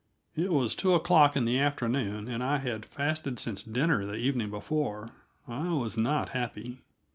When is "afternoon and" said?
1.59-2.43